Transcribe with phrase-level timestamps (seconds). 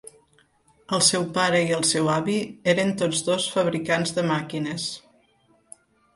[0.97, 2.39] El seu pare i el seu avi
[2.73, 4.91] eren tots dos fabricants de màquines.